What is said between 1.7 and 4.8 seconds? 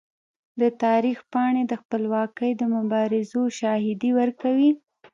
خپلواکۍ د مبارزو شاهدي ورکوي.